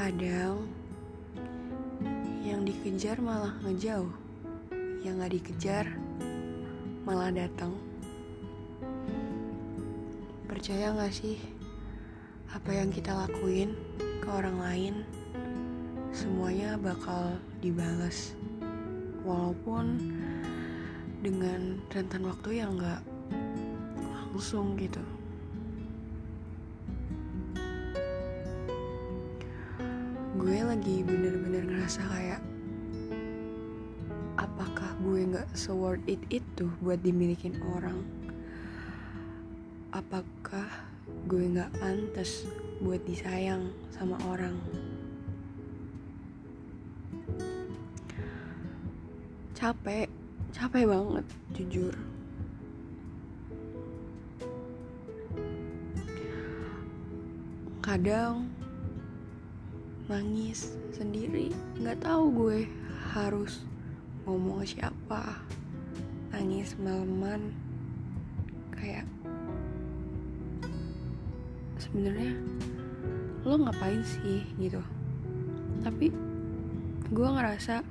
Kadang 0.00 0.64
yang 2.40 2.64
dikejar 2.64 3.20
malah 3.20 3.52
ngejauh, 3.60 4.08
yang 5.04 5.20
gak 5.20 5.36
dikejar 5.36 5.84
malah 7.04 7.28
datang. 7.28 7.76
Percaya 10.48 10.96
gak 10.96 11.12
sih 11.12 11.36
apa 12.56 12.72
yang 12.72 12.88
kita 12.88 13.12
lakuin 13.12 13.76
ke 14.24 14.28
orang 14.32 14.56
lain 14.56 14.94
semuanya 16.16 16.80
bakal 16.80 17.36
dibalas 17.60 18.32
walaupun 19.20 20.00
dengan 21.20 21.76
rentan 21.92 22.24
waktu 22.24 22.64
yang 22.64 22.80
gak 22.80 23.04
langsung 24.32 24.80
gitu. 24.80 25.19
Lagi 30.70 31.02
bener-bener 31.02 31.66
ngerasa 31.66 31.98
kayak 32.14 32.38
apakah 34.38 34.86
gue 35.02 35.26
nggak 35.26 35.50
se 35.50 35.74
worth 35.74 36.06
it 36.06 36.22
itu 36.30 36.70
buat 36.78 37.02
dimilikin 37.02 37.58
orang? 37.74 38.06
Apakah 39.90 40.70
gue 41.26 41.42
nggak 41.42 41.74
pantas 41.74 42.46
buat 42.78 43.02
disayang 43.02 43.74
sama 43.90 44.14
orang? 44.30 44.62
Capek 49.58 50.06
capek 50.54 50.86
banget 50.86 51.26
jujur. 51.50 51.98
Kadang 57.82 58.59
nangis 60.10 60.74
sendiri. 60.90 61.54
Nggak 61.78 62.02
tahu 62.02 62.24
gue 62.34 62.58
harus 63.14 63.62
ngomong 64.26 64.66
siapa. 64.66 65.38
Nangis 66.34 66.74
malaman 66.82 67.54
kayak 68.74 69.06
sebenarnya 71.78 72.34
lo 73.46 73.54
ngapain 73.54 74.02
sih 74.02 74.42
gitu. 74.58 74.82
Tapi 75.86 76.10
gue 77.14 77.28
ngerasa 77.30 77.86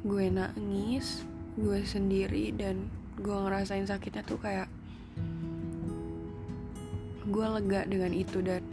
gue 0.00 0.24
nangis 0.32 1.28
gue 1.60 1.84
sendiri 1.84 2.56
dan 2.56 2.88
gue 3.20 3.36
ngerasain 3.36 3.84
sakitnya 3.84 4.24
tuh 4.24 4.40
kayak 4.40 4.72
gue 7.28 7.46
lega 7.46 7.84
dengan 7.84 8.16
itu 8.16 8.40
dan 8.40 8.64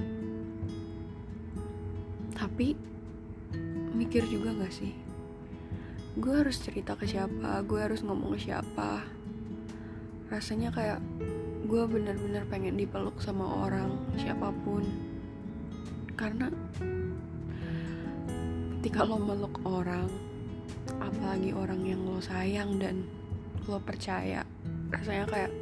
tapi 2.58 2.74
mikir 3.94 4.26
juga 4.34 4.50
gak 4.50 4.74
sih? 4.74 4.90
Gue 6.18 6.42
harus 6.42 6.58
cerita 6.58 6.98
ke 6.98 7.06
siapa 7.06 7.62
gue 7.62 7.78
harus 7.78 8.02
ngomong 8.02 8.34
ke 8.34 8.50
siapa. 8.50 9.06
Rasanya 10.34 10.74
kayak 10.74 10.98
gue 11.70 11.84
bener-bener 11.86 12.50
pengen 12.50 12.74
dipeluk 12.82 13.22
sama 13.22 13.46
orang 13.46 13.94
siapa 14.18 14.50
pun. 14.66 14.82
Karena 16.18 16.50
ketika 18.82 19.06
lo 19.06 19.22
meluk 19.22 19.62
orang 19.62 20.10
apalagi 20.98 21.54
orang 21.54 21.86
yang 21.86 22.02
lo 22.10 22.18
sayang 22.18 22.82
dan 22.82 23.06
lo 23.70 23.78
percaya 23.78 24.42
rasanya 24.90 25.30
kayak 25.30 25.54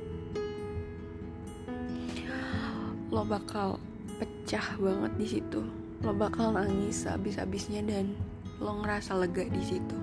lo 3.12 3.28
bakal 3.28 3.84
pecah 4.16 4.80
banget 4.80 5.12
di 5.20 5.28
situ 5.28 5.85
lo 6.06 6.14
bakal 6.14 6.54
nangis 6.54 7.10
habis-habisnya 7.10 7.82
dan 7.82 8.14
lo 8.62 8.78
ngerasa 8.78 9.18
lega 9.18 9.42
di 9.50 9.58
situ. 9.66 9.98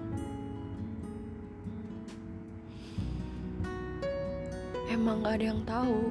Emang 4.91 5.23
gak 5.23 5.39
ada 5.39 5.47
yang 5.55 5.63
tahu. 5.63 6.11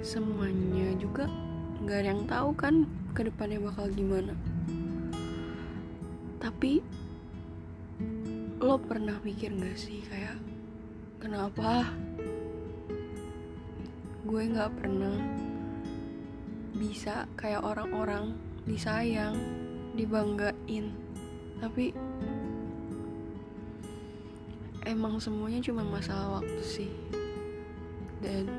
Semuanya 0.00 0.96
juga 0.96 1.28
gak 1.84 2.00
ada 2.00 2.08
yang 2.16 2.24
tahu 2.24 2.50
kan 2.56 2.88
ke 3.12 3.28
depannya 3.28 3.60
bakal 3.60 3.84
gimana. 3.92 4.32
Tapi 6.40 6.80
lo 8.64 8.80
pernah 8.80 9.20
mikir 9.20 9.52
gak 9.52 9.76
sih 9.76 10.00
kayak 10.08 10.40
kenapa 11.20 11.92
gue 14.24 14.42
gak 14.48 14.72
pernah 14.80 15.43
bisa 16.74 17.30
kayak 17.38 17.62
orang-orang 17.62 18.34
disayang, 18.66 19.38
dibanggain. 19.94 20.90
Tapi 21.62 21.94
emang 24.84 25.22
semuanya 25.22 25.62
cuma 25.62 25.86
masalah 25.86 26.42
waktu 26.42 26.62
sih. 26.62 26.90
Dan 28.18 28.50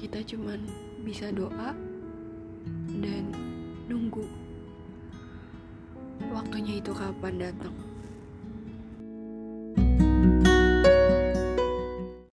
kita 0.00 0.24
cuman 0.24 0.64
bisa 1.06 1.30
doa 1.30 1.76
dan 3.00 3.24
nunggu 3.86 4.24
waktunya 6.32 6.82
itu 6.82 6.92
kapan 6.92 7.40
datang. 7.40 7.89